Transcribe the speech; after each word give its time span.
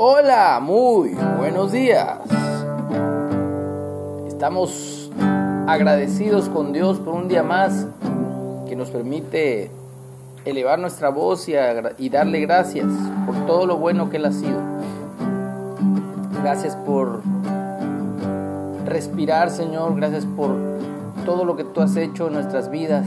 Hola, 0.00 0.60
muy 0.62 1.16
buenos 1.38 1.72
días. 1.72 2.20
Estamos 4.28 5.10
agradecidos 5.66 6.48
con 6.48 6.72
Dios 6.72 7.00
por 7.00 7.14
un 7.14 7.26
día 7.26 7.42
más 7.42 7.84
que 8.68 8.76
nos 8.76 8.90
permite 8.90 9.72
elevar 10.44 10.78
nuestra 10.78 11.08
voz 11.08 11.48
y, 11.48 12.08
darle 12.10 12.38
gracias 12.42 12.86
por 13.26 13.44
todo 13.46 13.66
lo 13.66 13.78
bueno 13.78 14.08
que 14.08 14.18
Él 14.18 14.26
ha 14.26 14.30
sido. 14.30 14.60
Gracias 16.44 16.76
por 16.76 17.22
respirar, 18.86 19.50
Señor. 19.50 19.96
Gracias 19.96 20.26
por 20.26 20.54
todo 21.26 21.44
lo 21.44 21.56
que 21.56 21.64
tú 21.64 21.80
has 21.80 21.96
hecho 21.96 22.28
en 22.28 22.34
nuestras 22.34 22.70
vidas. 22.70 23.04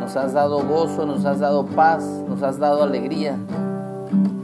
Nos 0.00 0.14
has 0.16 0.34
dado 0.34 0.62
gozo, 0.66 1.06
nos 1.06 1.24
has 1.24 1.40
dado 1.40 1.64
paz, 1.64 2.04
nos 2.28 2.42
has 2.42 2.58
dado 2.58 2.82
alegría. 2.82 3.38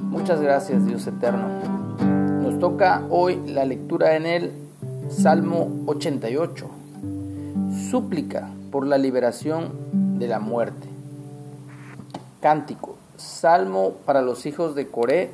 Muchas 0.09 0.41
gracias, 0.41 0.87
Dios 0.87 1.07
eterno. 1.07 1.82
Toca 2.63 3.03
hoy 3.11 3.43
la 3.45 3.65
lectura 3.65 4.15
en 4.15 4.25
el 4.25 4.53
Salmo 5.09 5.69
88. 5.87 6.71
Súplica 7.91 8.51
por 8.71 8.87
la 8.87 8.99
liberación 8.99 9.73
de 10.21 10.29
la 10.29 10.39
muerte. 10.39 10.87
Cántico. 12.41 12.95
Salmo 13.17 13.95
para 14.07 14.23
los 14.23 14.47
hijos 14.47 14.77
de 14.77 14.87
Coré 14.87 15.33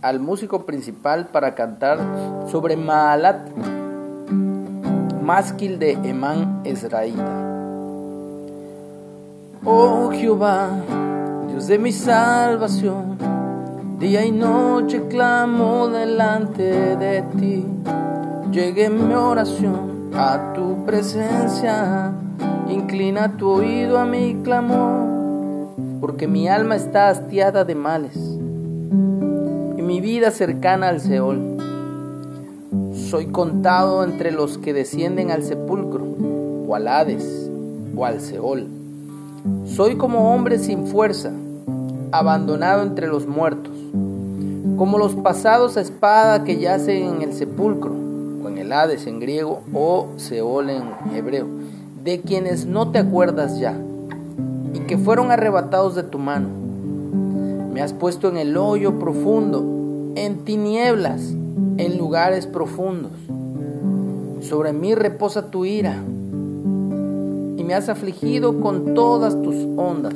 al 0.00 0.20
músico 0.20 0.64
principal 0.64 1.26
para 1.26 1.54
cantar 1.54 1.98
sobre 2.50 2.78
Maalat, 2.78 3.46
másquil 5.22 5.78
de 5.78 5.92
Emán 6.02 6.62
Esraíta. 6.64 7.42
Oh 9.66 10.10
Jehová, 10.12 10.70
Dios 11.46 11.66
de 11.66 11.78
mi 11.78 11.92
salvación, 11.92 13.18
día 13.98 14.24
y 14.24 14.32
noche 14.32 15.02
clamo 15.08 15.88
delante 15.88 16.96
de 16.96 17.22
ti. 17.36 17.64
Llegue 18.50 18.90
mi 18.90 19.14
oración 19.14 20.10
a 20.14 20.52
tu 20.54 20.84
presencia, 20.84 22.12
inclina 22.68 23.36
tu 23.36 23.48
oído 23.48 23.98
a 23.98 24.04
mi 24.04 24.36
clamor, 24.42 25.74
porque 26.00 26.28
mi 26.28 26.48
alma 26.48 26.76
está 26.76 27.08
hastiada 27.08 27.64
de 27.64 27.74
males 27.74 28.16
y 28.16 29.82
mi 29.82 30.00
vida 30.00 30.30
cercana 30.30 30.88
al 30.88 31.00
Seol. 31.00 31.58
Soy 32.94 33.26
contado 33.26 34.04
entre 34.04 34.30
los 34.30 34.58
que 34.58 34.72
descienden 34.72 35.30
al 35.30 35.42
sepulcro, 35.42 36.04
o 36.66 36.74
al 36.74 36.88
Hades, 36.88 37.50
o 37.96 38.04
al 38.04 38.20
Seol 38.20 38.68
soy 39.66 39.96
como 39.96 40.34
hombre 40.34 40.58
sin 40.58 40.86
fuerza, 40.86 41.30
abandonado 42.12 42.82
entre 42.82 43.08
los 43.08 43.26
muertos, 43.26 43.73
como 44.76 44.98
los 44.98 45.14
pasados 45.14 45.76
a 45.76 45.80
espada 45.80 46.44
que 46.44 46.58
yacen 46.58 47.16
en 47.16 47.22
el 47.22 47.32
sepulcro, 47.32 47.92
o 48.42 48.48
en 48.48 48.58
el 48.58 48.72
Hades 48.72 49.06
en 49.06 49.20
griego, 49.20 49.60
o 49.72 50.08
Seol 50.16 50.70
en 50.70 50.82
hebreo, 51.14 51.46
de 52.02 52.20
quienes 52.20 52.66
no 52.66 52.90
te 52.90 52.98
acuerdas 52.98 53.58
ya, 53.58 53.76
y 54.72 54.80
que 54.80 54.98
fueron 54.98 55.30
arrebatados 55.30 55.94
de 55.94 56.02
tu 56.02 56.18
mano. 56.18 56.48
Me 57.72 57.82
has 57.82 57.92
puesto 57.92 58.28
en 58.28 58.36
el 58.36 58.56
hoyo 58.56 58.98
profundo, 58.98 59.64
en 60.14 60.44
tinieblas, 60.44 61.22
en 61.76 61.98
lugares 61.98 62.46
profundos. 62.46 63.12
Sobre 64.40 64.72
mí 64.72 64.94
reposa 64.94 65.50
tu 65.50 65.64
ira 65.64 66.02
me 67.64 67.74
has 67.74 67.88
afligido 67.88 68.60
con 68.60 68.94
todas 68.94 69.40
tus 69.42 69.56
ondas. 69.76 70.14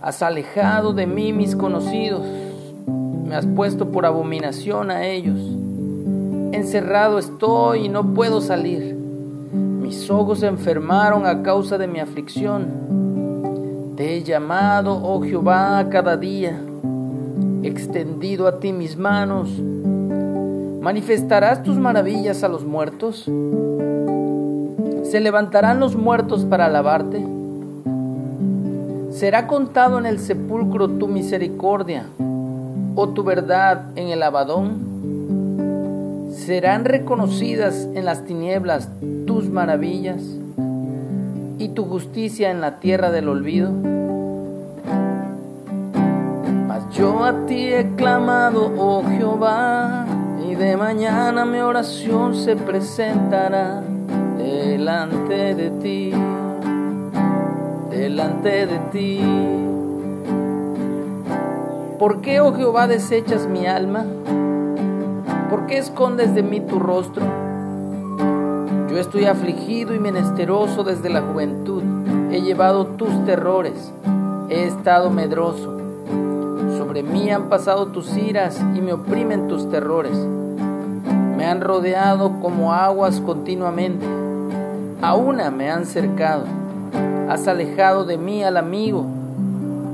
Has 0.00 0.22
alejado 0.22 0.92
de 0.92 1.08
mí 1.08 1.32
mis 1.32 1.56
conocidos, 1.56 2.22
me 3.26 3.34
has 3.34 3.46
puesto 3.46 3.90
por 3.90 4.06
abominación 4.06 4.92
a 4.92 5.04
ellos. 5.04 5.40
Encerrado 6.52 7.18
estoy 7.18 7.86
y 7.86 7.88
no 7.88 8.14
puedo 8.14 8.40
salir. 8.40 8.94
Mis 8.94 10.08
ojos 10.08 10.38
se 10.38 10.46
enfermaron 10.46 11.26
a 11.26 11.42
causa 11.42 11.78
de 11.78 11.88
mi 11.88 11.98
aflicción. 11.98 13.94
Te 13.96 14.14
he 14.14 14.22
llamado, 14.22 15.00
oh 15.02 15.20
Jehová, 15.20 15.84
cada 15.90 16.16
día. 16.16 16.60
extendido 17.64 18.46
a 18.46 18.60
ti 18.60 18.72
mis 18.72 18.96
manos. 18.96 19.50
¿Manifestarás 20.80 21.64
tus 21.64 21.76
maravillas 21.76 22.44
a 22.44 22.48
los 22.48 22.64
muertos? 22.64 23.28
¿Se 25.02 25.20
levantarán 25.20 25.80
los 25.80 25.96
muertos 25.96 26.44
para 26.44 26.66
alabarte? 26.66 27.37
¿Será 29.18 29.48
contado 29.48 29.98
en 29.98 30.06
el 30.06 30.20
sepulcro 30.20 30.86
tu 30.86 31.08
misericordia 31.08 32.04
o 32.94 33.08
tu 33.08 33.24
verdad 33.24 33.86
en 33.96 34.10
el 34.10 34.22
abadón? 34.22 36.30
¿Serán 36.36 36.84
reconocidas 36.84 37.88
en 37.94 38.04
las 38.04 38.24
tinieblas 38.26 38.88
tus 39.26 39.48
maravillas 39.48 40.22
y 41.58 41.70
tu 41.70 41.86
justicia 41.86 42.52
en 42.52 42.60
la 42.60 42.78
tierra 42.78 43.10
del 43.10 43.28
olvido? 43.28 43.72
Mas 46.68 46.88
yo 46.96 47.24
a 47.24 47.44
ti 47.46 47.72
he 47.72 47.96
clamado, 47.96 48.72
oh 48.78 49.02
Jehová, 49.02 50.06
y 50.48 50.54
de 50.54 50.76
mañana 50.76 51.44
mi 51.44 51.58
oración 51.58 52.36
se 52.36 52.54
presentará 52.54 53.82
delante 54.36 55.56
de 55.56 55.70
ti, 55.82 56.12
delante 57.98 58.66
de 58.66 58.78
ti. 58.90 59.20
¿Por 61.98 62.20
qué, 62.20 62.40
oh 62.40 62.54
Jehová, 62.54 62.86
desechas 62.86 63.46
mi 63.46 63.66
alma? 63.66 64.04
¿Por 65.50 65.66
qué 65.66 65.78
escondes 65.78 66.34
de 66.34 66.42
mí 66.42 66.60
tu 66.60 66.78
rostro? 66.78 67.24
Yo 68.90 68.98
estoy 68.98 69.26
afligido 69.26 69.94
y 69.94 69.98
menesteroso 69.98 70.84
desde 70.84 71.10
la 71.10 71.22
juventud. 71.22 71.82
He 72.30 72.40
llevado 72.40 72.86
tus 72.86 73.24
terrores, 73.24 73.92
he 74.48 74.64
estado 74.64 75.10
medroso. 75.10 75.76
Sobre 76.76 77.02
mí 77.02 77.30
han 77.30 77.48
pasado 77.48 77.88
tus 77.88 78.16
iras 78.16 78.60
y 78.74 78.80
me 78.80 78.92
oprimen 78.92 79.48
tus 79.48 79.68
terrores. 79.70 80.16
Me 81.36 81.44
han 81.44 81.60
rodeado 81.60 82.40
como 82.40 82.72
aguas 82.72 83.20
continuamente 83.20 84.06
a 85.00 85.14
una 85.14 85.50
me 85.50 85.70
han 85.70 85.86
cercado. 85.86 86.44
Has 87.28 87.46
alejado 87.46 88.06
de 88.06 88.16
mí 88.16 88.42
al 88.42 88.56
amigo 88.56 89.04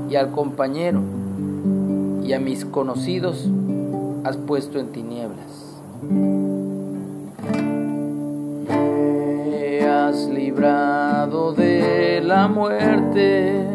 y 0.09 0.15
al 0.15 0.31
compañero, 0.31 1.01
y 2.23 2.31
a 2.31 2.39
mis 2.39 2.63
conocidos 2.63 3.49
has 4.23 4.37
puesto 4.37 4.79
en 4.79 4.93
tinieblas. 4.93 5.81
Me 9.49 9.81
has 9.81 10.27
librado 10.29 11.51
de 11.53 12.21
la 12.23 12.47
muerte. 12.47 13.67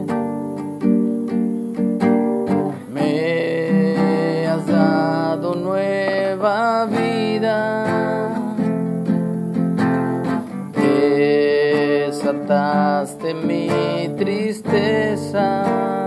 Me 2.95 4.47
has 4.49 4.67
dado 4.67 5.55
nueva 5.55 6.87
vida. 6.87 8.20
Desataste 12.51 13.33
mi 13.35 13.69
tristeza. 14.19 16.00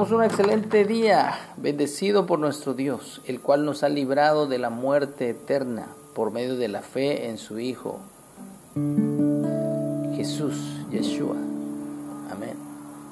Un 0.00 0.24
excelente 0.24 0.86
día, 0.86 1.38
bendecido 1.58 2.24
por 2.24 2.38
nuestro 2.38 2.72
Dios, 2.72 3.20
el 3.26 3.38
cual 3.38 3.66
nos 3.66 3.82
ha 3.82 3.90
librado 3.90 4.46
de 4.46 4.56
la 4.58 4.70
muerte 4.70 5.28
eterna 5.28 5.88
por 6.14 6.32
medio 6.32 6.56
de 6.56 6.68
la 6.68 6.80
fe 6.80 7.28
en 7.28 7.36
su 7.36 7.60
Hijo, 7.60 8.00
Jesús, 10.16 10.56
Yeshua. 10.90 11.36
Amén. 12.32 12.69